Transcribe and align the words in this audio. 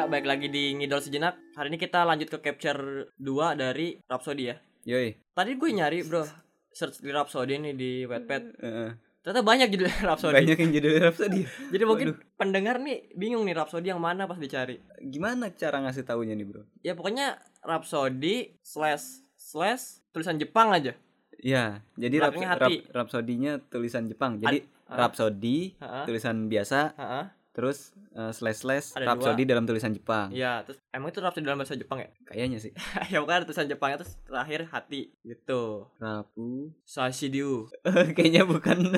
Ya, 0.00 0.08
baik 0.08 0.24
lagi 0.24 0.48
di 0.48 0.72
ngidol 0.80 1.04
sejenak. 1.04 1.36
Hari 1.52 1.68
ini 1.68 1.76
kita 1.76 2.08
lanjut 2.08 2.32
ke 2.32 2.40
capture 2.40 3.12
2 3.20 3.52
dari 3.52 4.00
Rhapsody 4.08 4.48
ya. 4.48 4.56
Yoi. 4.88 5.12
Tadi 5.36 5.60
gue 5.60 5.70
nyari, 5.76 6.00
Bro. 6.08 6.24
Search 6.72 7.04
di 7.04 7.12
Rhapsody 7.12 7.60
nih 7.60 7.76
di 7.76 7.90
Wattpad. 8.08 8.42
Heeh. 8.64 8.90
Ternyata 9.20 9.44
banyak 9.44 9.68
judul 9.68 9.92
Rhapsody. 10.08 10.40
Banyak 10.40 10.56
yang 10.56 10.72
judul 10.72 10.92
Rhapsody. 11.04 11.40
Jadi 11.76 11.84
mungkin 11.84 12.16
pendengar 12.40 12.80
nih 12.80 13.12
bingung 13.12 13.44
nih 13.44 13.52
Rhapsody 13.52 13.92
yang 13.92 14.00
mana 14.00 14.24
pas 14.24 14.40
dicari. 14.40 14.80
Gimana 15.04 15.52
cara 15.52 15.84
ngasih 15.84 16.08
taunya 16.08 16.32
nih, 16.32 16.48
Bro? 16.48 16.64
Ya 16.80 16.96
pokoknya 16.96 17.36
Rhapsody 17.60 18.56
slash 18.64 19.20
slash 19.36 20.00
tulisan 20.16 20.40
Jepang 20.40 20.72
aja. 20.72 20.96
Ya, 21.44 21.84
jadi 22.00 22.24
rap, 22.24 22.40
rap, 22.40 22.72
Rhapsody-nya 22.72 23.68
tulisan 23.68 24.08
Jepang. 24.08 24.40
Jadi 24.40 24.64
ah. 24.88 24.96
Rhapsody 24.96 25.76
Heeh. 25.76 26.04
tulisan 26.08 26.48
biasa, 26.48 26.96
Heeh. 26.96 27.24
terus 27.52 27.92
eh, 28.12 28.32
slash 28.34 28.58
slash 28.62 28.86
Ada 28.98 29.14
Rhapsody 29.14 29.42
dalam 29.46 29.64
tulisan 29.64 29.94
Jepang. 29.94 30.30
Iya, 30.30 30.62
terus 30.66 30.82
emang 30.90 31.10
itu 31.10 31.20
Rhapsody 31.22 31.44
dalam 31.46 31.58
bahasa 31.62 31.78
Jepang 31.78 31.98
ya? 32.02 32.08
Kayaknya 32.26 32.58
sih. 32.58 32.72
ya 33.12 33.22
ada 33.22 33.44
tulisan 33.46 33.70
Jepangnya 33.70 34.02
terus 34.02 34.18
terakhir 34.26 34.66
hati 34.70 35.14
gitu. 35.22 35.86
Rapu. 35.98 36.74
Sashidiu. 36.82 37.70
Kayaknya 38.16 38.42
bukan. 38.46 38.78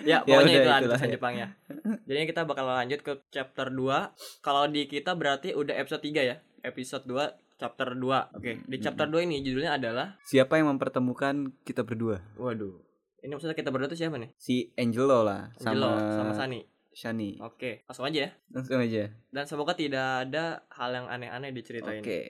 Ya, 0.00 0.20
Ya 0.24 0.36
pokoknya 0.36 0.44
udah, 0.44 0.52
itu 0.52 0.60
itulah 0.60 0.80
tulisan 0.84 1.08
ya. 1.08 1.14
Jepangnya. 1.16 1.46
Jadi 2.04 2.18
kita 2.28 2.40
bakal 2.44 2.64
lanjut 2.68 3.00
ke 3.00 3.12
chapter 3.32 3.72
2. 3.72 4.44
Kalau 4.44 4.68
di 4.68 4.84
kita 4.84 5.16
berarti 5.16 5.56
udah 5.56 5.72
episode 5.76 6.04
3 6.04 6.20
ya. 6.20 6.36
Episode 6.60 7.04
2 7.08 7.56
chapter 7.60 7.96
2. 7.96 8.36
Oke, 8.36 8.60
di 8.64 8.76
chapter 8.80 9.08
2 9.08 9.24
ini 9.28 9.40
judulnya 9.40 9.76
adalah 9.80 10.16
Siapa 10.24 10.56
yang 10.60 10.72
mempertemukan 10.76 11.52
kita 11.64 11.84
berdua? 11.84 12.20
waduh. 12.36 12.76
Ini 13.20 13.36
maksudnya 13.36 13.52
kita 13.52 13.68
berdua 13.68 13.88
tuh 13.92 14.00
siapa 14.00 14.16
nih? 14.16 14.32
Si 14.40 14.72
Angelo 14.80 15.20
lah 15.20 15.52
Angelo 15.60 15.92
sama 15.92 16.32
sama 16.32 16.32
Sani. 16.32 16.60
Shani. 16.90 17.38
Oke, 17.38 17.86
langsung 17.86 18.04
aja 18.04 18.18
ya. 18.26 18.30
Langsung 18.50 18.78
aja. 18.78 19.08
Dan 19.30 19.44
semoga 19.46 19.72
tidak 19.72 20.26
ada 20.26 20.66
hal 20.68 20.90
yang 20.92 21.06
aneh-aneh 21.06 21.50
di 21.50 21.62
cerita 21.62 21.88
Oke. 21.88 22.00
ini. 22.00 22.26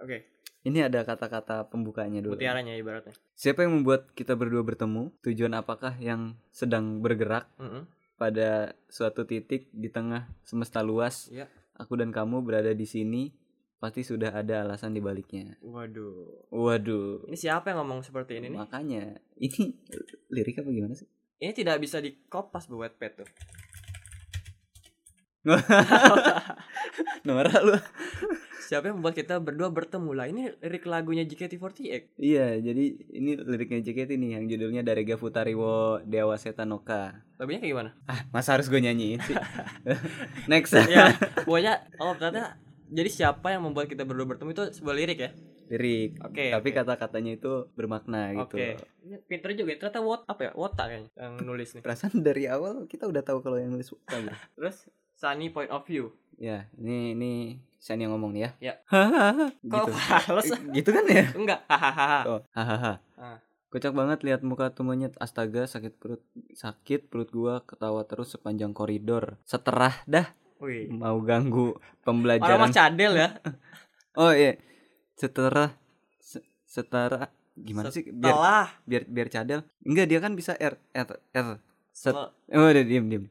Oke, 0.00 0.18
Ini 0.60 0.92
ada 0.92 1.00
kata-kata 1.02 1.68
pembukanya 1.68 2.20
dulu. 2.20 2.36
mutiaranya 2.36 2.76
ibaratnya. 2.76 3.16
Siapa 3.32 3.64
yang 3.64 3.80
membuat 3.80 4.12
kita 4.12 4.36
berdua 4.36 4.60
bertemu? 4.60 5.08
Tujuan 5.22 5.54
apakah 5.54 5.96
yang 5.96 6.36
sedang 6.50 7.00
bergerak 7.00 7.48
Mm-mm. 7.56 7.88
pada 8.14 8.76
suatu 8.86 9.24
titik 9.24 9.72
di 9.72 9.88
tengah 9.88 10.28
semesta 10.44 10.84
luas? 10.84 11.32
Iya. 11.32 11.48
Aku 11.76 11.96
dan 11.96 12.12
kamu 12.12 12.44
berada 12.44 12.72
di 12.72 12.84
sini. 12.84 13.32
Pasti 13.80 14.04
sudah 14.04 14.36
ada 14.36 14.60
alasan 14.60 14.92
di 14.92 15.00
baliknya. 15.00 15.56
Waduh. 15.64 16.52
Waduh. 16.52 17.24
Ini 17.24 17.36
siapa 17.40 17.72
yang 17.72 17.80
ngomong 17.80 18.04
seperti 18.04 18.36
ini 18.36 18.52
nih? 18.52 18.60
Makanya 18.60 19.16
ini 19.40 19.80
lirik 20.36 20.60
apa 20.60 20.68
gimana 20.68 20.92
sih? 20.92 21.08
Ini 21.40 21.56
tidak 21.56 21.80
bisa 21.80 22.04
dikopas 22.04 22.68
bu 22.68 22.84
Wattpad 22.84 23.24
tuh. 23.24 23.28
Norak 27.26 27.60
lu. 27.64 27.76
Siapa 28.60 28.86
yang 28.86 29.02
membuat 29.02 29.18
kita 29.18 29.42
berdua 29.42 29.72
bertemu 29.72 30.10
lah? 30.14 30.30
Ini 30.30 30.54
lirik 30.62 30.86
lagunya 30.86 31.26
JKT48. 31.26 32.20
Iya, 32.20 32.60
jadi 32.62 32.84
ini 33.10 33.34
liriknya 33.34 33.82
JKT 33.82 34.14
nih 34.14 34.30
yang 34.38 34.44
judulnya 34.46 34.86
Darega 34.86 35.18
Futariwo 35.18 36.04
Dewa 36.06 36.38
Setanoka. 36.38 37.24
Lagunya 37.40 37.58
kayak 37.58 37.72
gimana? 37.74 37.90
Ah, 38.06 38.22
masa 38.30 38.54
harus 38.54 38.70
gue 38.70 38.78
nyanyiin 38.78 39.18
sih? 39.26 39.34
Next. 40.52 40.76
ya, 40.86 41.16
pokoknya 41.42 41.82
oh 41.98 42.14
ternyata 42.14 42.60
jadi 42.90 43.10
siapa 43.10 43.54
yang 43.54 43.66
membuat 43.66 43.90
kita 43.90 44.06
berdua 44.06 44.26
bertemu 44.36 44.50
itu 44.54 44.64
sebuah 44.76 44.94
lirik 44.94 45.18
ya? 45.18 45.30
Lirik. 45.70 46.18
Oke. 46.26 46.50
Tapi 46.50 46.68
oke. 46.74 46.76
kata-katanya 46.82 47.32
itu 47.38 47.52
bermakna 47.78 48.34
gitu. 48.34 48.58
Oke. 48.58 48.78
Ini 49.06 49.16
Pinter 49.30 49.54
juga 49.54 49.70
ya. 49.74 49.78
Ternyata 49.78 50.00
what 50.02 50.22
apa 50.26 50.40
ya? 50.46 50.52
Wota 50.58 50.84
kayaknya 50.90 51.10
yang 51.14 51.34
nulis 51.46 51.74
nih. 51.78 51.82
Perasaan 51.86 52.22
dari 52.26 52.50
awal 52.50 52.90
kita 52.90 53.06
udah 53.06 53.22
tahu 53.22 53.38
kalau 53.42 53.58
yang 53.58 53.70
nulis 53.70 53.94
Wota. 53.94 54.18
Terus 54.58 54.90
Sunny 55.20 55.52
point 55.52 55.68
of 55.68 55.84
view. 55.84 56.16
Ya, 56.40 56.64
ini 56.80 57.12
ini 57.12 57.32
Shani 57.76 58.08
yang 58.08 58.16
ngomong 58.16 58.32
nih 58.32 58.42
ya. 58.44 58.50
Ya. 58.60 58.74
Kok 59.72 59.88
gitu. 59.88 59.92
males? 59.92 60.48
gitu 60.72 60.90
kan 60.96 61.04
ya? 61.04 61.24
Enggak. 61.36 61.60
Hahaha. 61.68 62.20
Oh, 62.24 62.40
hahaha. 62.56 62.92
Ah. 63.20 63.38
Kocak 63.68 63.92
banget 63.92 64.24
lihat 64.24 64.40
muka 64.40 64.72
tuh 64.72 64.88
monyet. 64.88 65.12
Astaga, 65.20 65.68
sakit 65.68 66.00
perut. 66.00 66.24
Sakit 66.56 67.12
perut 67.12 67.28
gua 67.28 67.60
ketawa 67.68 68.04
terus 68.08 68.32
sepanjang 68.32 68.72
koridor. 68.72 69.36
Seterah 69.44 70.00
dah 70.08 70.32
Wih. 70.60 70.88
mau 70.88 71.20
ganggu 71.20 71.76
Orang 71.76 72.04
pembelajaran. 72.04 72.60
mah 72.64 72.72
cadel 72.72 73.12
ya. 73.16 73.28
Oh 74.18 74.34
iya. 74.34 74.58
Seterah 75.14 75.70
se- 76.18 76.42
setara 76.66 77.30
gimana 77.54 77.94
sih 77.94 78.02
biar 78.10 78.74
biar 78.82 79.02
biar 79.06 79.28
cadel. 79.30 79.62
Enggak, 79.86 80.10
dia 80.10 80.18
kan 80.18 80.34
bisa 80.34 80.58
R 80.58 80.74
R 80.90 81.08
R. 81.30 81.48
Set. 81.94 82.12
Oh, 82.18 82.28
udah 82.50 82.82
diem 82.82 83.06
diem. 83.06 83.24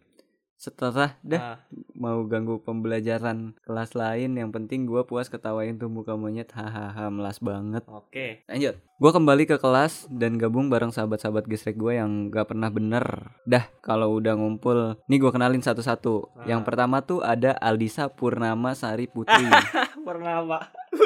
Setelah 0.59 1.15
dah 1.23 1.39
Ah, 1.39 1.57
mau 1.95 2.19
ganggu 2.25 2.59
pembelajaran 2.59 3.55
kelas 3.63 3.95
lain 3.95 4.35
yang 4.35 4.51
penting 4.51 4.83
gua 4.83 5.01
puas 5.01 5.25
ketawain 5.25 5.73
tuh 5.73 5.87
muka 5.87 6.13
monyet 6.13 6.51
hahaha 6.51 7.07
melas 7.07 7.39
banget. 7.39 7.79
Oke. 7.87 8.43
lanjut. 8.43 8.75
Gua 8.97 9.15
kembali 9.15 9.47
ke 9.47 9.55
kelas 9.55 10.11
dan 10.11 10.35
gabung 10.35 10.67
bareng 10.67 10.91
sahabat-sahabat 10.91 11.47
gesrek 11.47 11.73
gua 11.73 11.95
yang 11.97 12.27
gak 12.27 12.51
pernah 12.51 12.67
bener. 12.67 13.31
Dah 13.45 13.71
kalau 13.79 14.11
udah 14.13 14.35
ngumpul 14.35 14.99
nih 15.07 15.17
gua 15.17 15.31
kenalin 15.31 15.63
satu-satu. 15.63 16.43
Yang 16.43 16.59
Ah. 16.59 16.65
pertama 16.67 16.99
tuh 16.99 17.23
ada 17.23 17.55
Aldisa 17.55 18.11
Purnama 18.11 18.75
Sari 18.75 19.07
Putri. 19.07 19.39
Purnama. 20.03 20.59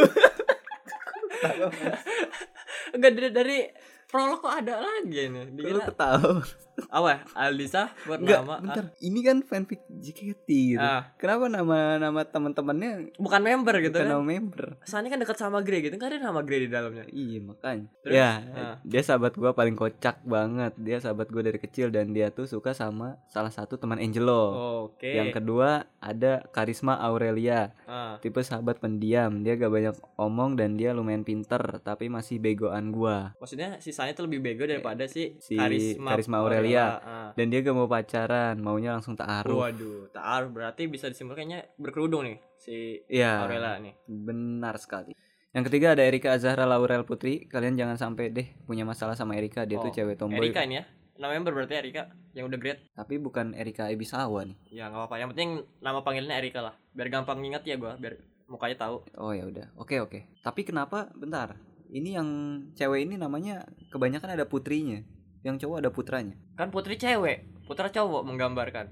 Enggak 2.89 3.11
dari, 3.13 3.29
dari 3.29 3.57
prolog 4.05 4.39
kok 4.39 4.53
ada 4.55 4.79
lagi 4.79 5.29
nih. 5.29 5.45
lu 5.45 5.53
Dikira 5.55 5.85
ketawa 5.85 6.41
apa? 6.89 7.21
Aldisa 7.33 7.89
enggak 8.03 8.41
Purnama. 8.41 8.55
bentar 8.59 8.85
ini 8.99 9.19
kan 9.19 9.37
fanfic 9.41 9.81
JKT 9.89 10.47
gitu 10.71 10.79
Ah. 10.79 11.13
kenapa 11.15 11.45
nama 11.45 11.77
nama 11.97 12.21
teman-temannya 12.23 13.13
Bukan 13.15 13.41
member 13.41 13.75
gitu 13.79 13.93
bukan 13.93 14.03
kan. 14.03 14.11
nama 14.11 14.23
member 14.23 14.67
Sani 14.83 15.07
kan 15.07 15.17
dekat 15.17 15.35
sama 15.35 15.59
Grey 15.59 15.81
gitu. 15.81 15.95
Kan 15.95 16.09
ada 16.09 16.21
nama 16.21 16.39
Grey 16.39 16.65
di 16.65 16.69
dalamnya. 16.69 17.05
Iya 17.07 17.39
makanya. 17.39 17.87
Terus? 17.99 18.13
ya, 18.13 18.29
Ah. 18.51 18.75
dia 18.81 19.01
sahabat 19.01 19.33
gua 19.33 19.51
paling 19.51 19.73
kocak 19.73 20.21
banget. 20.23 20.73
Dia 20.77 20.97
sahabat 20.97 21.27
gua 21.27 21.41
dari 21.41 21.57
kecil 21.57 21.89
dan 21.89 22.09
dia 22.09 22.29
tuh 22.29 22.45
suka 22.45 22.71
sama 22.71 23.17
salah 23.27 23.49
satu 23.49 23.75
teman 23.75 23.97
Angelo. 23.97 24.53
Oke. 24.85 25.13
Yang 25.13 25.35
kedua 25.35 25.69
ada 25.97 26.43
Karisma 26.49 26.97
Aurelia, 26.97 27.71
Ah. 27.83 28.17
tipe 28.17 28.39
sahabat 28.39 28.77
pendiam. 28.77 29.39
Dia 29.39 29.55
gak 29.55 29.69
banyak 29.69 29.95
omong 30.15 30.53
dan 30.53 30.73
dia 30.73 30.91
lumayan 30.91 31.21
pinter, 31.21 31.59
tapi 31.79 32.07
masih 32.07 32.37
begoan 32.37 32.89
gua. 32.89 33.33
Maksudnya 33.37 33.77
si 33.77 33.89
Sani 33.89 34.11
tuh 34.11 34.25
lebih 34.25 34.41
bego 34.41 34.63
daripada 34.63 35.05
si, 35.05 35.35
Si 35.39 35.55
Karisma, 35.55 36.11
Karisma 36.11 36.37
Aurelia. 36.39 36.62
Ah. 36.71 37.29
Dan 37.33 37.49
dia 37.49 37.59
gak 37.59 37.73
mau 37.73 37.85
pacaran, 37.85 38.55
maunya 38.57 38.91
langsung 38.91 39.13
taaruf. 39.13 39.57
Waduh, 39.57 40.07
taaruf 40.09 40.49
berarti 40.49 40.85
bisa 40.85 41.07
disimpulkan 41.07 41.43
kayaknya 41.43 41.67
berkerudung 41.75 42.23
nih 42.23 42.37
si 42.55 43.01
Iya, 43.05 43.43
Aurelia 43.43 43.79
nih. 43.79 43.93
benar 44.05 44.77
sekali. 44.77 45.11
Yang 45.51 45.63
ketiga 45.69 45.93
ada 45.93 46.01
Erika 46.01 46.33
Azahra 46.33 46.65
Laurel 46.65 47.03
Putri. 47.03 47.45
Kalian 47.45 47.77
jangan 47.77 47.93
sampai 47.93 48.29
deh 48.29 48.47
punya 48.63 48.81
masalah 48.83 49.13
sama 49.13 49.37
Erika. 49.37 49.63
Dia 49.63 49.77
Oh, 49.77 49.85
tuh 49.85 49.93
cewek 49.93 50.17
tomboy. 50.17 50.41
Erika 50.41 50.65
ini 50.65 50.81
ya. 50.81 50.85
Nama 51.13 51.37
member 51.37 51.53
berarti 51.53 51.77
Erika 51.77 52.09
yang 52.33 52.49
udah 52.49 52.57
great. 52.57 52.89
Tapi 52.91 53.21
bukan 53.21 53.53
Erika 53.53 53.85
Ebisawa 53.85 54.49
nih. 54.49 54.57
Ya 54.73 54.89
nggak 54.89 55.05
apa-apa. 55.05 55.15
Yang 55.21 55.29
penting 55.37 55.49
nama 55.77 56.01
panggilannya 56.01 56.37
Erika 56.41 56.65
lah. 56.65 56.73
Biar 56.89 57.07
gampang 57.07 57.37
nginget 57.37 57.69
ya 57.69 57.77
gua, 57.77 57.93
biar 58.01 58.17
mukanya 58.49 58.81
tahu. 58.81 59.05
Oh 59.13 59.29
ya 59.29 59.45
udah, 59.45 59.69
oke 59.77 59.93
oke. 60.01 60.19
Tapi 60.41 60.61
kenapa? 60.65 61.13
Bentar, 61.13 61.53
ini 61.87 62.17
yang 62.17 62.29
cewek 62.73 63.05
ini 63.05 63.15
namanya 63.15 63.61
kebanyakan 63.89 64.33
ada 64.33 64.49
putrinya, 64.49 65.05
yang 65.43 65.55
cowok 65.55 65.77
ada 65.77 65.89
putranya. 65.89 66.35
Kan 66.53 66.67
putri 66.69 66.95
cewek, 66.95 67.43
putra 67.63 67.87
cowok 67.87 68.23
menggambarkan. 68.23 68.87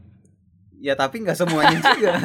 Ya 0.75 0.94
tapi 0.94 1.22
nggak 1.22 1.38
semuanya 1.38 1.78
juga. 1.94 2.17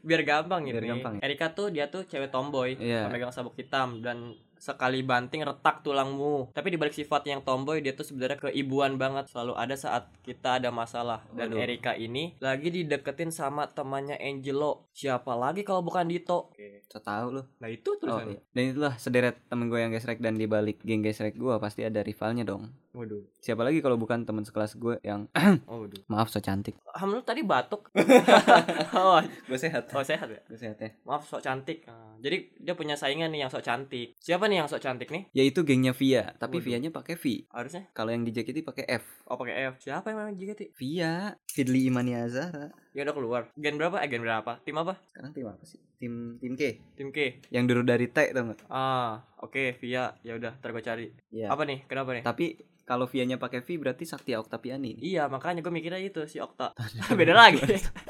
Biar 0.00 0.22
gampang 0.22 0.62
gitu 0.64 0.76
Biar 0.76 0.82
nih. 0.82 0.90
gampang 0.94 1.12
ya. 1.16 1.20
Erika 1.22 1.50
tuh 1.50 1.68
dia 1.68 1.86
tuh 1.86 2.02
cewek 2.02 2.30
tomboy, 2.30 2.74
Iya. 2.76 3.06
memegang 3.06 3.30
sabuk 3.30 3.52
hitam 3.54 3.98
dan 3.98 4.32
sekali 4.54 5.02
banting 5.02 5.42
retak 5.42 5.82
tulangmu. 5.82 6.54
Tapi 6.54 6.70
dibalik 6.70 6.94
sifat 6.94 7.26
yang 7.26 7.42
tomboy 7.42 7.82
dia 7.82 7.90
tuh 7.90 8.06
sebenarnya 8.06 8.38
keibuan 8.40 8.94
banget, 8.94 9.26
selalu 9.26 9.58
ada 9.58 9.74
saat 9.74 10.06
kita 10.22 10.62
ada 10.62 10.70
masalah. 10.70 11.26
Dan 11.28 11.50
Waduh. 11.50 11.58
Erika 11.60 11.92
ini 11.92 12.38
lagi 12.38 12.70
dideketin 12.70 13.28
sama 13.28 13.66
temannya 13.66 14.14
Angelo. 14.16 14.86
Siapa 14.92 15.34
lagi 15.34 15.60
kalau 15.60 15.82
bukan 15.82 16.06
Dito? 16.06 16.54
Oke. 16.54 16.86
So 16.86 17.02
tahu 17.02 17.26
lu. 17.32 17.42
Nah 17.58 17.66
itu 17.66 17.90
Oh, 17.90 17.98
tulisannya. 17.98 18.38
iya. 18.38 18.46
Dan 18.48 18.62
itulah 18.70 18.94
sederet 18.94 19.42
temen 19.44 19.66
gue 19.66 19.82
yang 19.82 19.90
gesrek 19.90 20.22
dan 20.22 20.38
di 20.38 20.46
balik 20.46 20.78
geng 20.80 21.02
gesrek 21.02 21.34
gue 21.34 21.54
pasti 21.58 21.82
ada 21.82 21.98
rivalnya 21.98 22.46
dong. 22.46 22.70
Waduh. 22.92 23.24
Siapa 23.40 23.64
lagi 23.64 23.80
kalau 23.80 23.96
bukan 23.96 24.22
teman 24.22 24.44
sekelas 24.44 24.76
gue 24.76 25.00
yang 25.00 25.24
Oh, 25.64 25.80
waduh. 25.82 25.96
maaf 26.06 26.28
so 26.28 26.38
cantik. 26.38 26.76
Alhamdulillah 26.92 27.24
tadi 27.24 27.40
batuk. 27.40 27.88
oh, 28.94 29.16
Gue 29.48 29.56
sehat. 29.56 29.88
oh 29.90 30.04
sehat 30.04 30.28
ya? 30.28 30.40
Gue 30.44 30.60
sehat 30.60 30.76
ya. 30.76 30.92
Maaf 31.02 31.24
sok 31.24 31.40
cantik. 31.40 31.88
Ah, 31.88 32.12
jadi 32.20 32.52
dia 32.52 32.76
punya 32.76 32.92
saingan 32.92 33.32
nih 33.32 33.44
yang 33.44 33.50
sok 33.50 33.64
cantik. 33.64 34.12
Siapa 34.20 34.44
nih 34.44 34.60
yang 34.60 34.68
sok 34.68 34.84
cantik 34.84 35.08
nih? 35.08 35.24
Yaitu 35.32 35.64
gengnya 35.64 35.96
Via, 35.96 36.36
tapi 36.36 36.60
Waduh. 36.60 36.66
Via-nya 36.68 36.90
pakai 36.92 37.16
V. 37.16 37.48
Harusnya 37.48 37.88
Kalau 37.90 38.12
yang 38.12 38.22
di 38.22 38.30
JKT 38.30 38.60
pakai 38.60 38.84
F. 38.86 39.24
oh 39.24 39.40
pakai 39.40 39.72
F. 39.72 39.80
Siapa 39.80 40.12
yang 40.12 40.28
main 40.28 40.36
JKT? 40.36 40.76
Via, 40.76 41.32
Fidli 41.48 41.88
Imania 41.88 42.28
Azara. 42.28 42.68
Ya 42.92 43.08
udah 43.08 43.14
keluar. 43.16 43.42
Gen 43.56 43.80
berapa? 43.80 44.04
Eh 44.04 44.08
gen 44.08 44.20
berapa? 44.20 44.60
Tim 44.60 44.76
apa? 44.76 45.00
Sekarang 45.08 45.32
tim 45.32 45.48
apa 45.48 45.64
sih? 45.64 45.80
Tim 46.02 46.34
tim 46.42 46.58
K. 46.58 46.82
Tim 46.98 47.14
K. 47.14 47.46
Yang 47.54 47.64
dulu 47.70 47.86
dari 47.86 48.10
T 48.10 48.34
tau 48.34 48.42
gak? 48.50 48.66
Ah, 48.66 49.22
oke 49.38 49.78
Via. 49.78 50.10
Ya 50.26 50.34
udah, 50.34 50.58
ntar 50.58 50.74
gue 50.74 50.82
cari. 50.82 51.06
Iya. 51.30 51.46
Apa 51.46 51.62
nih? 51.62 51.86
Kenapa 51.86 52.10
nih? 52.10 52.26
Tapi 52.26 52.58
kalau 52.82 53.06
Via-nya 53.06 53.38
pakai 53.38 53.62
V 53.62 53.78
berarti 53.78 54.02
Saktia 54.02 54.42
Oktaviani. 54.42 54.98
Iya, 54.98 55.30
makanya 55.30 55.62
gue 55.62 55.70
mikirnya 55.70 56.02
itu 56.02 56.26
si 56.26 56.42
Okta. 56.42 56.74
Beda 57.14 57.38
lagi. 57.38 57.62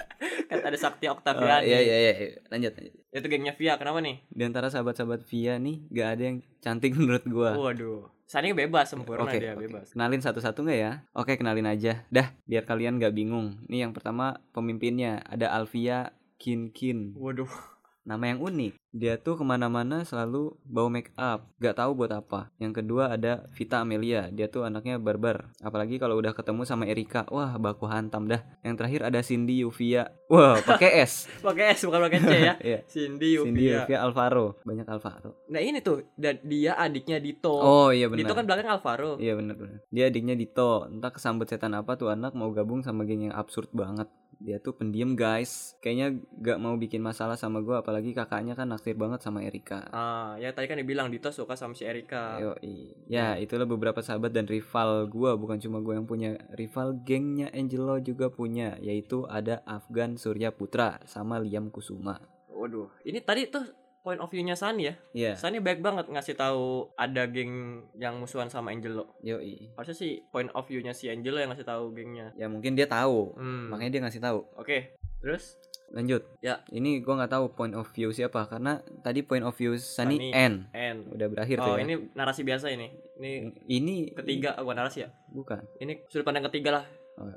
kan 0.49 0.59
ada 0.65 0.79
Sakti 0.81 1.05
Oh, 1.05 1.21
Oktaviani. 1.21 1.69
iya 1.69 1.81
iya 1.85 1.97
iya 2.01 2.13
lanjut 2.49 2.73
lanjut. 2.73 2.95
Itu 3.13 3.27
gengnya 3.29 3.53
Via, 3.53 3.77
kenapa 3.77 4.01
nih? 4.01 4.25
Di 4.33 4.43
antara 4.49 4.73
sahabat-sahabat 4.73 5.29
Via 5.29 5.61
nih 5.61 5.85
gak 5.93 6.09
ada 6.17 6.23
yang 6.33 6.37
cantik 6.65 6.97
menurut 6.97 7.25
gua. 7.29 7.53
Waduh. 7.61 8.09
Sani 8.25 8.57
bebas 8.57 8.89
sempurna 8.89 9.29
Oke, 9.29 9.37
dia 9.37 9.53
oke. 9.53 9.69
bebas. 9.69 9.93
Kenalin 9.93 10.25
satu-satu 10.25 10.65
nggak 10.65 10.81
ya? 10.81 10.93
Oke, 11.13 11.37
kenalin 11.37 11.69
aja. 11.69 12.09
Dah, 12.09 12.33
biar 12.49 12.65
kalian 12.65 12.97
gak 12.97 13.13
bingung. 13.13 13.61
Nih 13.69 13.85
yang 13.85 13.93
pertama 13.93 14.41
pemimpinnya 14.57 15.21
ada 15.29 15.53
Alvia 15.53 16.17
Kin 16.41 16.73
Kin. 16.73 17.13
Waduh. 17.21 17.72
Nama 18.07 18.35
yang 18.35 18.41
unik. 18.43 18.82
Dia 18.93 19.17
tuh 19.17 19.41
ke 19.41 19.45
mana-mana 19.45 20.05
selalu 20.05 20.53
bawa 20.69 20.89
make 20.93 21.17
up. 21.17 21.49
Gak 21.57 21.81
tahu 21.81 21.97
buat 21.97 22.13
apa. 22.13 22.53
Yang 22.61 22.85
kedua 22.85 23.17
ada 23.17 23.49
Vita 23.57 23.81
Amelia. 23.81 24.29
Dia 24.29 24.53
tuh 24.53 24.69
anaknya 24.69 25.01
barbar. 25.01 25.49
Apalagi 25.65 25.97
kalau 25.97 26.21
udah 26.21 26.37
ketemu 26.37 26.69
sama 26.69 26.85
Erika. 26.85 27.25
Wah, 27.33 27.57
baku 27.57 27.89
hantam 27.89 28.29
dah. 28.29 28.45
Yang 28.61 28.75
terakhir 28.77 29.01
ada 29.09 29.25
Cindy 29.25 29.65
Yuvia. 29.65 30.13
Wah, 30.29 30.61
pakai 30.61 31.01
S. 31.09 31.25
Pakai 31.41 31.73
S 31.73 31.89
bukan 31.89 32.05
pakai 32.05 32.21
C 32.21 32.33
ya. 32.37 32.55
Iya. 32.69 32.79
Cindy 32.85 33.41
Cindy 33.41 33.65
Yuvia. 33.73 33.89
Yuvia 33.89 33.99
Alvaro. 34.05 34.61
Banyak 34.61 34.85
Alvaro. 34.85 35.41
Nah 35.49 35.61
ini 35.65 35.81
tuh 35.81 36.05
dia 36.21 36.77
adiknya 36.77 37.17
Dito. 37.17 37.57
Oh, 37.57 37.97
iya 37.97 38.13
benar. 38.13 38.29
Dito 38.29 38.33
kan 38.37 38.45
belakang 38.45 38.69
Alvaro. 38.69 39.17
Iya 39.17 39.41
bener 39.41 39.57
bener. 39.57 39.81
Dia 39.89 40.13
adiknya 40.13 40.37
Dito. 40.37 40.85
Entah 40.85 41.09
kesambet 41.09 41.49
setan 41.49 41.73
apa 41.73 41.97
tuh 41.97 42.13
anak 42.13 42.37
mau 42.37 42.53
gabung 42.53 42.85
sama 42.85 43.09
geng 43.09 43.33
yang 43.33 43.35
absurd 43.35 43.73
banget. 43.73 44.05
Dia 44.43 44.59
tuh 44.59 44.75
pendiam 44.75 45.15
guys. 45.15 45.79
Kayaknya 45.79 46.19
gak 46.43 46.59
mau 46.59 46.75
bikin 46.75 46.99
masalah 46.99 47.39
sama 47.39 47.63
gua 47.63 47.87
apalagi 47.87 48.11
kakaknya 48.11 48.59
kan 48.59 48.75
naksir 48.83 48.99
banget 48.99 49.23
sama 49.23 49.47
Erika. 49.47 49.87
Ah, 49.95 50.35
ya 50.43 50.51
tadi 50.51 50.67
kan 50.67 50.75
dibilang 50.75 51.07
Dito 51.07 51.31
suka 51.31 51.55
sama 51.55 51.79
si 51.79 51.87
Erika. 51.87 52.43
Yoi. 52.43 53.07
Ya 53.07 53.39
itulah 53.39 53.63
beberapa 53.63 54.03
sahabat 54.03 54.35
dan 54.35 54.51
rival 54.51 55.07
gua 55.07 55.39
bukan 55.39 55.63
cuma 55.63 55.79
gua 55.79 56.03
yang 56.03 56.11
punya 56.11 56.35
rival 56.59 56.99
gengnya 57.07 57.47
Angelo 57.55 58.03
juga 58.03 58.27
punya 58.27 58.75
yaitu 58.83 59.23
ada 59.31 59.63
Afgan 59.71 60.19
Surya 60.19 60.51
Putra 60.51 60.99
sama 61.07 61.39
Liam 61.39 61.71
Kusuma. 61.71 62.19
Waduh, 62.51 62.91
ini 63.07 63.23
tadi 63.23 63.47
tuh 63.47 63.63
point 64.03 64.19
of 64.19 64.27
view-nya 64.35 64.59
Sani 64.59 64.91
ya. 64.91 64.95
Iya. 65.15 65.33
Sani 65.39 65.63
baik 65.63 65.79
banget 65.79 66.11
ngasih 66.11 66.35
tahu 66.35 66.91
ada 66.99 67.23
geng 67.31 67.87
yang 67.95 68.19
musuhan 68.19 68.51
sama 68.51 68.75
Angelo. 68.75 69.15
Yoi. 69.23 69.79
Harusnya 69.79 69.95
sih 69.95 70.27
point 70.35 70.51
of 70.59 70.67
view-nya 70.67 70.91
si 70.91 71.07
Angelo 71.07 71.39
yang 71.39 71.55
ngasih 71.55 71.71
tahu 71.71 71.95
gengnya. 71.95 72.35
Ya 72.35 72.51
mungkin 72.51 72.75
dia 72.75 72.91
tahu. 72.91 73.39
Hmm. 73.39 73.71
Makanya 73.71 73.95
dia 73.95 74.03
ngasih 74.03 74.19
tahu. 74.19 74.43
Oke. 74.59 74.99
Terus 75.23 75.55
Lanjut. 75.93 76.25
Ya. 76.41 76.65
Ini 76.67 76.99
gua 76.99 77.21
nggak 77.21 77.31
tahu 77.31 77.45
point 77.53 77.73
of 77.73 77.85
view 77.91 78.09
siapa 78.11 78.45
karena 78.47 78.73
tadi 79.01 79.21
point 79.21 79.45
of 79.45 79.53
view 79.53 79.77
Sunny 79.77 80.17
Sunny. 80.17 80.29
N. 80.33 80.55
N. 80.73 80.97
Udah 81.07 81.29
berakhir 81.29 81.57
Oh, 81.59 81.69
tuh 81.69 81.75
ya. 81.77 81.85
ini 81.85 81.95
narasi 82.13 82.43
biasa 82.43 82.67
ini. 82.69 82.89
Ini 83.15 83.31
Ini 83.67 83.97
ketiga 84.15 84.57
bukan 84.57 84.73
narasi 84.75 85.05
ya. 85.05 85.09
bukan. 85.29 85.61
Ini 85.79 86.09
sudut 86.09 86.25
pandang 86.25 86.49
ketiga 86.49 86.81
lah. 86.81 86.85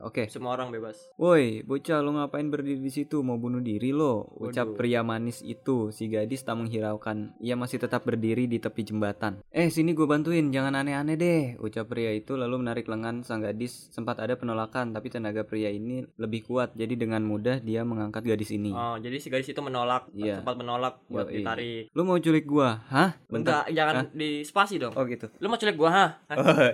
Oke. 0.01 0.25
Semua 0.27 0.53
orang 0.53 0.71
bebas. 0.71 0.97
Woi, 1.15 1.59
bocah 1.61 1.99
lu 1.99 2.15
ngapain 2.15 2.47
berdiri 2.47 2.79
di 2.79 2.87
situ? 2.87 3.21
Mau 3.21 3.35
bunuh 3.35 3.59
diri 3.59 3.91
lo? 3.91 4.31
Ucap 4.35 4.71
Waduh. 4.71 4.77
pria 4.77 5.01
manis 5.01 5.41
itu. 5.41 5.91
Si 5.91 6.07
gadis 6.07 6.41
tak 6.41 6.55
menghiraukan. 6.55 7.35
Ia 7.37 7.53
masih 7.53 7.77
tetap 7.77 8.01
berdiri 8.01 8.45
di 8.45 8.57
tepi 8.57 8.81
jembatan. 8.81 9.43
Eh, 9.49 9.67
sini 9.67 9.91
gue 9.91 10.03
bantuin. 10.03 10.47
Jangan 10.47 10.73
aneh-aneh 10.75 11.15
deh. 11.15 11.43
Ucap 11.59 11.85
pria 11.87 12.09
itu 12.11 12.33
lalu 12.33 12.61
menarik 12.61 12.87
lengan 12.87 13.21
sang 13.21 13.41
gadis. 13.41 13.91
Sempat 13.91 14.17
ada 14.17 14.33
penolakan, 14.33 14.89
tapi 14.89 15.09
tenaga 15.09 15.43
pria 15.43 15.69
ini 15.69 16.07
lebih 16.15 16.45
kuat. 16.45 16.73
Jadi 16.73 16.95
dengan 16.95 17.21
mudah 17.21 17.59
dia 17.59 17.83
mengangkat 17.83 18.23
gadis 18.23 18.49
ini. 18.49 18.71
Oh, 18.71 18.95
jadi 18.95 19.19
si 19.19 19.27
gadis 19.27 19.47
itu 19.47 19.59
menolak, 19.59 20.07
Iya. 20.11 20.39
sempat 20.39 20.55
menolak 20.55 21.03
buat 21.05 21.27
Yoi. 21.27 21.41
ditarik. 21.41 21.83
Lu 21.91 22.01
mau 22.03 22.17
culik 22.17 22.45
gua? 22.45 22.81
Hah? 22.87 23.19
Enggak, 23.27 23.69
jangan 23.69 24.09
di 24.11 24.41
spasi 24.41 24.77
dong. 24.77 24.95
Oh 24.95 25.03
gitu. 25.03 25.27
Lu 25.37 25.45
mau 25.45 25.57
culik 25.57 25.75
gua, 25.75 25.89
ha? 25.91 26.05
Hah? 26.25 26.35
Oh, 26.35 26.71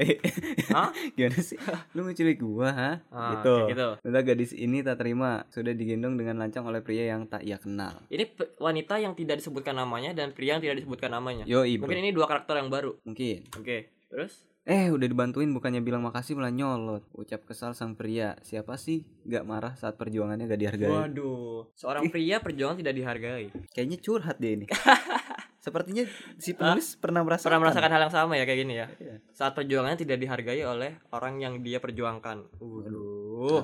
Hah? 0.72 0.90
gimana 1.18 1.42
sih? 1.42 1.58
Lu 1.92 2.06
mau 2.06 2.14
culik 2.14 2.38
gua, 2.38 2.70
hah? 2.72 2.91
Ah, 3.14 3.40
gitu. 3.40 3.56
gitu. 3.72 3.90
Udah 4.04 4.22
gadis 4.26 4.52
ini 4.52 4.84
tak 4.84 5.00
terima, 5.00 5.46
sudah 5.54 5.72
digendong 5.72 6.20
dengan 6.20 6.42
lancang 6.42 6.68
oleh 6.68 6.82
pria 6.84 7.14
yang 7.14 7.30
tak 7.30 7.46
ia 7.46 7.62
kenal. 7.62 7.96
Ini 8.12 8.28
wanita 8.60 9.00
yang 9.00 9.14
tidak 9.16 9.40
disebutkan 9.40 9.78
namanya 9.78 10.12
dan 10.12 10.36
pria 10.36 10.58
yang 10.58 10.64
tidak 10.64 10.84
disebutkan 10.84 11.16
namanya. 11.16 11.48
Yoi, 11.48 11.80
bro. 11.80 11.88
Mungkin 11.88 12.02
ini 12.04 12.12
dua 12.12 12.28
karakter 12.28 12.60
yang 12.60 12.68
baru. 12.68 12.98
Mungkin. 13.08 13.54
Oke. 13.56 13.94
Terus? 14.12 14.44
Eh, 14.62 14.94
udah 14.94 15.10
dibantuin 15.10 15.50
bukannya 15.50 15.82
bilang 15.82 16.06
makasih 16.06 16.38
malah 16.38 16.54
nyolot. 16.54 17.02
Ucap 17.18 17.50
kesal 17.50 17.74
sang 17.74 17.98
pria. 17.98 18.38
Siapa 18.46 18.78
sih 18.78 19.02
gak 19.26 19.42
marah 19.42 19.74
saat 19.74 19.98
perjuangannya 19.98 20.46
gak 20.46 20.62
dihargai? 20.62 20.92
Waduh, 20.92 21.74
seorang 21.74 22.06
pria 22.14 22.38
perjuangan 22.38 22.78
tidak 22.78 22.94
dihargai. 22.94 23.50
Kayaknya 23.74 23.98
curhat 23.98 24.38
dia 24.38 24.54
ini. 24.54 24.70
Sepertinya 25.62 26.10
si 26.42 26.58
penulis 26.58 26.98
pernah 26.98 27.22
merasakan. 27.22 27.54
Pernah 27.54 27.62
merasakan 27.62 27.92
hal 27.94 28.02
yang 28.10 28.14
sama 28.14 28.34
ya 28.34 28.50
kayak 28.50 28.60
gini 28.66 28.74
ya. 28.82 28.88
Iya. 28.98 29.16
Saat 29.30 29.54
perjuangannya 29.54 30.02
tidak 30.02 30.18
dihargai 30.18 30.66
oleh 30.66 30.98
orang 31.14 31.38
yang 31.38 31.62
dia 31.62 31.78
perjuangkan. 31.78 32.58
Waduh. 32.58 33.62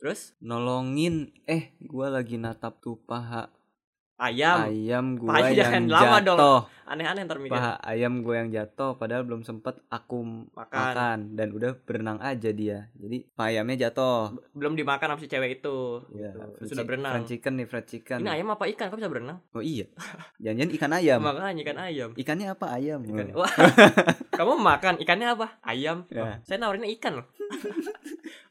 Terus 0.00 0.32
Nolongin. 0.40 1.28
Eh, 1.44 1.76
gua 1.84 2.08
lagi 2.08 2.40
natap 2.40 2.80
tuh 2.80 2.96
paha 3.04 3.52
ayam. 4.16 4.58
ayam 4.64 5.04
Paha 5.18 5.38
yang 5.44 5.56
jangan 5.56 5.82
lama 5.86 6.16
dong. 6.20 6.38
jatuh. 6.38 6.60
Aneh-aneh 6.84 7.24
ntar 7.24 7.40
mikir. 7.40 7.48
Paha 7.50 7.80
ayam 7.80 8.20
gua 8.20 8.44
yang 8.44 8.52
jatuh 8.52 8.94
padahal 8.94 9.24
belum 9.24 9.40
sempet 9.40 9.80
aku 9.88 10.20
Makan. 10.52 10.68
makan 10.70 11.18
dan 11.32 11.48
udah 11.50 11.80
berenang 11.80 12.20
aja 12.20 12.50
dia. 12.50 12.92
Jadi 12.94 13.24
paha 13.30 13.48
ayamnya 13.50 13.88
jatuh. 13.88 14.36
Belum 14.52 14.76
dimakan 14.76 15.16
sama 15.16 15.20
si 15.20 15.26
cewek 15.26 15.58
itu. 15.58 16.04
Ya, 16.12 16.30
Gitu. 16.60 16.70
Sudah 16.70 16.84
berenang. 16.84 17.12
Fried 17.16 17.26
chicken 17.26 17.52
nih, 17.56 17.66
fried 17.66 17.86
chicken. 17.86 18.18
Ini 18.20 18.30
ayam 18.34 18.52
apa 18.52 18.68
ikan? 18.68 18.86
Kok 18.86 19.00
bisa 19.00 19.08
berenang? 19.08 19.40
Oh 19.50 19.64
iya. 19.64 19.88
Jangan-jangan 20.38 20.72
ikan 20.76 20.92
ayam. 20.92 21.18
Makanya 21.18 21.60
ikan 21.62 21.78
ayam. 21.80 22.10
Ikannya 22.12 22.46
apa 22.52 22.66
ayam? 22.70 23.00
Ikan. 23.02 23.26
Wah. 23.32 23.52
Kamu 24.38 24.58
makan 24.58 24.94
ikannya 25.00 25.32
apa? 25.32 25.56
Ayam. 25.64 26.04
Ya. 26.08 26.20
Oh, 26.20 26.28
saya 26.44 26.60
nawarinnya 26.60 26.92
ikan 26.94 27.22
loh. 27.22 27.26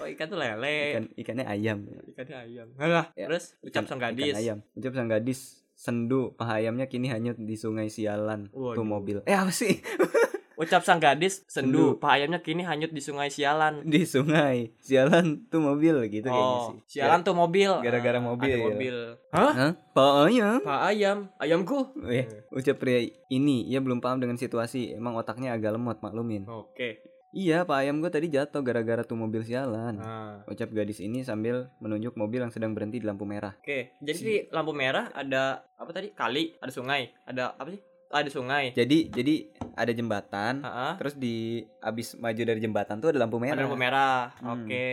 oh, 0.00 0.08
ikan 0.08 0.26
tuh 0.26 0.36
lele. 0.36 0.76
Ikan 0.90 1.04
ikannya 1.14 1.44
ayam. 1.46 1.78
Ikannya 2.08 2.36
ayam. 2.40 2.68
Alah, 2.76 3.06
Ya, 3.12 3.26
terus 3.26 3.54
ucap 3.60 3.84
Ikan- 3.84 3.86
sang 3.86 3.98
ikan 3.98 4.12
gadis. 4.12 4.34
ayam. 4.34 4.58
Ucap 4.72 4.92
sang 4.92 5.08
gadis. 5.08 5.40
Sendu 5.72 6.34
paha 6.34 6.60
ayamnya 6.60 6.84
kini 6.84 7.08
hanyut 7.08 7.36
di 7.36 7.54
sungai 7.54 7.88
sialan 7.88 8.48
Waduh. 8.50 8.76
tuh 8.76 8.84
mobil. 8.84 9.16
Eh 9.24 9.32
apa 9.32 9.48
sih? 9.48 9.80
Ucap 10.60 10.84
sang 10.84 11.00
gadis 11.00 11.40
Sendu. 11.48 11.96
sendu, 11.96 11.96
paha 11.96 12.20
ayamnya 12.20 12.36
kini 12.38 12.60
hanyut 12.60 12.92
di 12.92 13.00
sungai 13.00 13.32
sialan. 13.32 13.80
di 13.82 14.04
sungai 14.04 14.76
sialan 14.76 15.48
tuh 15.48 15.56
mobil 15.56 16.04
gitu 16.06 16.28
kayaknya 16.28 16.36
Oh, 16.52 16.76
sih. 16.84 17.00
sialan 17.00 17.24
tuh 17.24 17.32
mobil. 17.32 17.72
Gara-gara 17.80 18.20
Ah, 18.20 18.20
mobil 18.20 18.44
ada 18.46 18.60
ya. 18.60 18.64
mobil. 18.68 18.96
Hah? 19.32 19.52
Hah? 19.56 19.72
Paha 19.90 20.28
ayam. 20.28 20.60
Paha 20.60 20.80
ayam, 20.86 21.18
ayamku. 21.38 21.96
Eh, 22.04 22.28
ucap 22.52 22.76
pria 22.76 23.00
ini 23.26 23.64
ia 23.64 23.80
belum 23.80 24.04
paham 24.04 24.20
dengan 24.20 24.36
situasi. 24.36 24.92
Emang 24.92 25.16
otaknya 25.16 25.56
agak 25.56 25.72
lemot 25.72 25.96
maklumin. 25.98 26.44
Oke. 26.44 27.00
Iya, 27.30 27.62
pak 27.62 27.86
ayam 27.86 28.02
gua 28.02 28.10
tadi 28.10 28.26
jatuh 28.26 28.58
gara-gara 28.58 29.06
tuh 29.06 29.14
mobil 29.14 29.46
sialan. 29.46 30.02
Nah, 30.02 30.42
Ucap 30.50 30.74
gadis 30.74 30.98
ini 30.98 31.22
sambil 31.22 31.70
menunjuk 31.78 32.18
mobil 32.18 32.42
yang 32.42 32.50
sedang 32.50 32.74
berhenti 32.74 32.98
di 32.98 33.06
lampu 33.06 33.22
merah. 33.22 33.54
Oke, 33.62 33.94
jadi 34.02 34.18
di 34.18 34.36
lampu 34.50 34.74
merah 34.74 35.14
ada 35.14 35.62
apa 35.78 35.90
tadi? 35.94 36.10
Kali, 36.10 36.58
ada 36.58 36.74
sungai, 36.74 37.14
ada 37.22 37.54
apa 37.54 37.70
sih? 37.70 37.80
Ada 38.10 38.26
sungai. 38.34 38.74
Jadi 38.74 39.14
jadi 39.14 39.46
ada 39.78 39.92
jembatan, 39.94 40.66
Heeh. 40.66 40.92
terus 40.98 41.14
di 41.14 41.62
abis 41.78 42.18
maju 42.18 42.42
dari 42.42 42.58
jembatan 42.58 42.98
tuh 42.98 43.14
ada 43.14 43.22
lampu 43.22 43.38
merah. 43.38 43.54
Ada 43.54 43.64
lampu 43.70 43.78
merah. 43.78 44.34
Hmm. 44.42 44.66
Oke. 44.66 44.90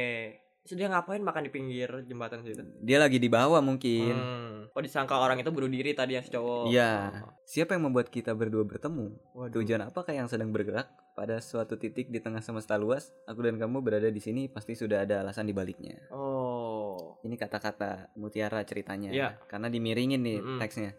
Dia 0.75 0.91
ngapain 0.91 1.23
makan 1.23 1.47
di 1.47 1.51
pinggir 1.53 1.89
jembatan 2.03 2.43
situ? 2.43 2.65
Dia 2.83 2.97
lagi 2.99 3.21
di 3.21 3.29
bawah 3.31 3.63
mungkin. 3.63 4.11
Hmm. 4.11 4.57
Oh 4.75 4.81
disangka 4.83 5.15
orang 5.15 5.39
itu 5.39 5.47
bunuh 5.53 5.71
diri 5.71 5.95
tadi 5.95 6.19
yang 6.19 6.25
si 6.25 6.33
cowok. 6.33 6.67
Iya. 6.67 7.23
Siapa 7.47 7.77
yang 7.77 7.87
membuat 7.87 8.11
kita 8.11 8.35
berdua 8.35 8.67
bertemu? 8.67 9.15
Waduh. 9.31 9.53
Tujuan 9.61 9.87
apakah 9.87 10.11
yang 10.11 10.27
sedang 10.27 10.51
bergerak 10.51 10.91
pada 11.15 11.39
suatu 11.39 11.79
titik 11.79 12.11
di 12.11 12.19
tengah 12.19 12.43
semesta 12.43 12.75
luas? 12.75 13.15
Aku 13.25 13.39
dan 13.39 13.55
kamu 13.55 13.79
berada 13.79 14.11
di 14.11 14.19
sini 14.19 14.51
pasti 14.51 14.75
sudah 14.75 15.07
ada 15.07 15.23
alasan 15.23 15.47
di 15.47 15.55
baliknya. 15.55 15.95
Oh. 16.11 17.17
Ini 17.23 17.35
kata-kata 17.39 18.13
mutiara 18.19 18.61
ceritanya. 18.67 19.09
Iya. 19.15 19.29
Karena 19.47 19.71
dimiringin 19.71 20.21
nih 20.21 20.37
Mm-mm. 20.43 20.59
teksnya. 20.59 20.91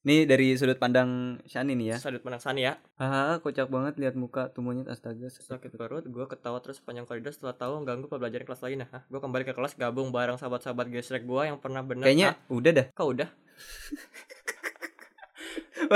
Nih 0.00 0.24
dari 0.24 0.56
sudut 0.56 0.80
pandang 0.80 1.36
Shani 1.44 1.76
nih 1.76 1.92
ya. 1.92 1.96
Sudut 2.00 2.24
pandang 2.24 2.40
Sani 2.40 2.64
ya. 2.64 2.80
Haha, 2.96 3.36
kocak 3.44 3.68
banget 3.68 4.00
lihat 4.00 4.16
muka 4.16 4.48
monyet 4.56 4.88
astaga. 4.88 5.28
Sakit 5.28 5.76
perut, 5.76 6.08
gue 6.08 6.24
ketawa 6.24 6.56
terus 6.64 6.80
sepanjang 6.80 7.04
koridor 7.04 7.36
setelah 7.36 7.52
tahu 7.52 7.84
ganggu 7.84 8.08
pembelajaran 8.08 8.48
kelas 8.48 8.64
lainnya. 8.64 8.88
Hah? 8.88 9.04
Gue 9.12 9.20
kembali 9.20 9.44
ke 9.44 9.52
kelas 9.52 9.76
gabung 9.76 10.08
bareng 10.08 10.40
sahabat-sahabat 10.40 10.88
gesrek 10.88 11.28
gue 11.28 11.42
yang 11.44 11.60
pernah 11.60 11.84
benar. 11.84 12.08
Kayaknya 12.08 12.40
udah 12.48 12.70
dah. 12.72 12.86
Kau 12.96 13.12
udah? 13.12 13.28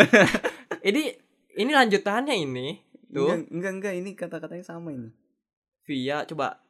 ini 0.88 1.16
ini 1.56 1.72
lanjutannya 1.72 2.36
ini. 2.36 2.76
Tuh, 3.08 3.30
Enggak, 3.30 3.40
enggak, 3.48 3.72
enggak, 3.72 3.94
ini 4.04 4.10
kata-katanya 4.12 4.64
sama 4.68 4.92
ini. 4.92 5.08
Via 5.88 6.28
coba 6.28 6.60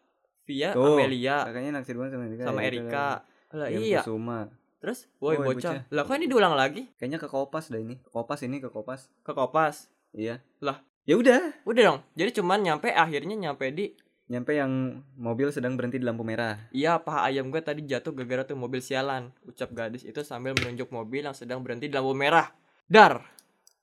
Via 0.45 0.76
Tuh, 0.76 0.99
Amelia 0.99 1.47
Kakaknya 1.49 1.71
naksir 1.81 1.97
banget 1.97 2.14
sama 2.14 2.26
Erika. 2.29 2.45
sama 2.45 2.61
ya, 2.61 2.67
Erika. 2.69 3.07
Lah 3.55 3.69
Yang 3.71 3.83
iya. 3.83 4.00
Kusuma. 4.05 4.41
Terus, 4.85 5.09
woi 5.17 5.41
Woi, 5.41 5.57
bocah. 5.57 5.88
Lah 5.88 6.05
kok 6.05 6.12
ini 6.21 6.29
diulang 6.29 6.53
lagi? 6.53 6.93
Kayaknya 7.00 7.17
ke 7.17 7.29
Kopas 7.33 7.73
dah 7.73 7.81
ini. 7.81 7.97
Kopas 8.05 8.45
ini 8.45 8.61
ke 8.61 8.69
Kopas. 8.69 9.09
Ke 9.25 9.33
Kopas. 9.33 9.88
Iya. 10.12 10.45
Lah. 10.61 10.85
Ya 11.09 11.17
udah. 11.17 11.57
Udah 11.64 11.83
dong. 11.88 11.99
Jadi 12.12 12.37
cuman 12.37 12.61
nyampe 12.61 12.93
akhirnya 12.93 13.33
nyampe 13.33 13.73
di 13.73 13.97
Nyampe 14.25 14.57
yang 14.57 15.05
mobil 15.17 15.53
sedang 15.53 15.76
berhenti 15.76 16.00
di 16.00 16.05
lampu 16.05 16.21
merah. 16.21 16.57
Iya, 16.73 16.97
paha 17.00 17.29
ayam 17.29 17.49
gue 17.53 17.61
tadi 17.61 17.85
jatuh 17.85 18.12
gara-gara 18.12 18.45
tuh 18.45 18.57
mobil 18.57 18.81
sialan. 18.85 19.33
Ucap 19.45 19.73
gadis 19.73 20.05
itu 20.05 20.21
sambil 20.21 20.53
menunjuk 20.57 20.93
mobil 20.93 21.25
yang 21.25 21.37
sedang 21.37 21.64
berhenti 21.64 21.88
di 21.88 21.97
lampu 21.97 22.12
merah. 22.12 22.53
Dar. 22.85 23.25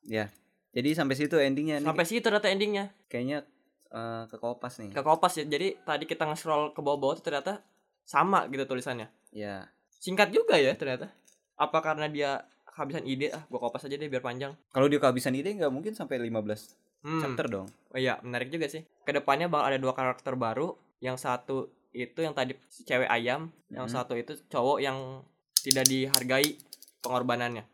Ya. 0.05 0.29
Jadi 0.73 0.93
sampai 0.93 1.17
situ 1.17 1.37
endingnya. 1.41 1.81
Sampai 1.81 2.05
situ 2.05 2.21
ternyata 2.21 2.49
endingnya. 2.49 2.93
kayaknya 3.09 3.45
eh, 3.89 4.23
ke 4.29 4.37
Kopas 4.37 4.77
nih. 4.81 4.93
Ke 4.93 5.01
Kopas 5.01 5.33
ya. 5.37 5.49
Jadi 5.49 5.81
tadi 5.81 6.05
kita 6.05 6.29
nge-scroll 6.29 6.77
ke 6.77 6.81
bawah-bawah 6.81 7.17
tuh 7.21 7.25
ternyata 7.25 7.61
sama 8.05 8.45
gitu 8.53 8.69
tulisannya. 8.69 9.09
Ya. 9.33 9.65
Singkat 10.01 10.33
juga 10.33 10.57
ya 10.57 10.73
ternyata. 10.73 11.13
Apa 11.55 11.77
karena 11.79 12.09
dia 12.09 12.41
kehabisan 12.65 13.05
ide? 13.05 13.29
Ah, 13.29 13.45
gua 13.45 13.61
kopas 13.61 13.85
aja 13.85 13.93
deh 13.93 14.09
biar 14.09 14.25
panjang. 14.25 14.57
Kalau 14.73 14.89
dia 14.89 14.97
kehabisan 14.97 15.37
ide 15.37 15.53
nggak 15.53 15.69
mungkin 15.69 15.93
sampai 15.93 16.17
15 16.17 16.73
Hmm. 17.01 17.21
chapter 17.21 17.45
dong. 17.47 17.67
Oh 17.89 17.97
iya, 17.97 18.17
menarik 18.21 18.49
juga 18.49 18.65
sih. 18.65 18.81
Ke 19.01 19.09
depannya 19.11 19.45
bakal 19.45 19.69
ada 19.69 19.77
dua 19.77 19.93
karakter 19.93 20.33
baru. 20.33 20.73
Yang 20.97 21.17
satu 21.19 21.57
itu 21.91 22.17
yang 22.17 22.33
tadi 22.33 22.53
cewek 22.81 23.05
ayam, 23.05 23.49
yang 23.67 23.85
Mhm. 23.85 23.93
satu 23.93 24.13
itu 24.13 24.37
cowok 24.47 24.77
yang 24.79 25.21
tidak 25.55 25.85
dihargai 25.85 26.57
pengorbanannya. 26.99 27.65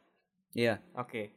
Iya. 0.51 0.79
Oke. 0.96 1.31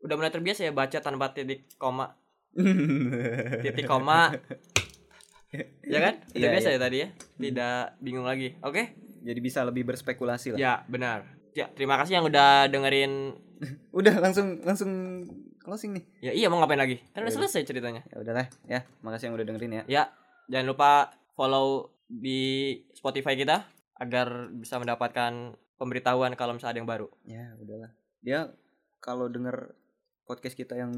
Udah 0.00 0.16
mulai 0.16 0.28
terbiasa 0.28 0.64
ya 0.64 0.72
baca 0.72 0.96
tanpa 0.96 1.32
titik 1.32 1.68
koma, 1.76 2.16
titik 3.64 3.84
koma. 3.84 4.32
ya 5.92 5.98
kan? 6.00 6.14
Udah 6.30 6.38
Iya, 6.38 6.48
biasa 6.50 6.68
iya. 6.70 6.76
ya 6.76 6.80
tadi 6.80 6.96
ya. 6.96 7.08
Tidak 7.36 7.76
bingung 8.00 8.24
lagi. 8.24 8.56
Oke? 8.60 8.96
Jadi 9.20 9.40
bisa 9.40 9.60
lebih 9.62 9.84
berspekulasi 9.84 10.56
lah. 10.56 10.58
Ya, 10.58 10.74
benar. 10.88 11.24
Ya, 11.52 11.68
terima 11.70 11.98
kasih 12.00 12.20
yang 12.20 12.26
udah 12.26 12.66
dengerin. 12.66 13.36
Udah 13.92 14.16
langsung 14.24 14.64
langsung 14.64 14.88
closing 15.60 15.92
nih. 15.92 16.04
Ya 16.24 16.32
iya 16.32 16.46
mau 16.48 16.56
ngapain 16.56 16.80
lagi? 16.80 16.96
Kan 17.12 17.20
udah 17.20 17.28
Ya 17.28 17.28
udah. 17.28 17.36
selesai 17.44 17.68
ceritanya. 17.68 18.00
Ya 18.08 18.16
udahlah 18.16 18.48
ya. 18.64 18.80
Makasih 19.04 19.28
yang 19.28 19.36
udah 19.36 19.46
dengerin 19.46 19.72
ya. 19.76 19.82
Ya, 19.84 20.02
jangan 20.48 20.66
lupa 20.72 20.90
follow 21.36 21.92
di 22.08 22.72
Spotify 22.96 23.36
kita 23.36 23.68
agar 24.00 24.48
bisa 24.48 24.80
mendapatkan 24.80 25.52
pemberitahuan 25.76 26.32
kalau 26.40 26.56
misalnya 26.56 26.72
ada 26.72 26.80
yang 26.80 26.88
baru. 26.88 27.08
Ya 27.28 27.52
udahlah. 27.60 27.90
Dia 28.24 28.40
kalau 29.04 29.28
denger 29.28 29.76
podcast 30.30 30.54
kita 30.54 30.76
yang 30.76 30.88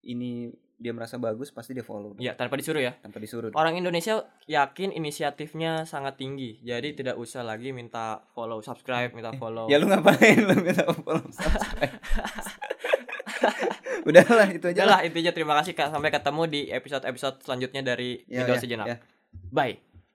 ini 0.00 0.48
dia 0.74 0.90
merasa 0.90 1.14
bagus 1.18 1.50
pasti 1.50 1.70
dia 1.70 1.82
follow 1.82 2.14
Ya, 2.16 2.32
tanpa 2.32 2.54
disuruh 2.54 2.78
ya. 2.78 2.94
tanpa 2.96 3.18
disuruh. 3.18 3.50
Orang 3.52 3.74
Indonesia 3.74 4.24
yakin 4.46 4.88
inisiatifnya 4.90 5.84
sangat 5.84 6.16
tinggi. 6.16 6.58
Jadi 6.62 6.94
tidak 6.94 7.14
usah 7.14 7.42
lagi 7.42 7.70
minta 7.70 8.24
follow, 8.32 8.58
subscribe, 8.58 9.10
minta 9.10 9.34
follow. 9.34 9.66
Ya 9.66 9.76
lu 9.76 9.84
ngapain 9.84 10.38
lu 10.40 10.54
minta 10.56 10.88
follow 10.88 11.20
subscribe. 11.28 11.92
udahlah 14.08 14.48
itu 14.48 14.64
aja 14.64 14.76
Udahlah, 14.78 14.98
intinya 15.04 15.30
terima 15.30 15.52
kasih 15.58 15.74
Kak. 15.74 15.90
Sampai 15.90 16.08
ketemu 16.08 16.42
di 16.48 16.60
episode-episode 16.70 17.34
selanjutnya 17.42 17.82
dari 17.84 18.22
Ya, 18.24 18.42
Video 18.42 18.54
ya, 18.56 18.60
Sejenak. 18.62 18.86
ya. 18.86 18.96
Bye. 19.52 19.87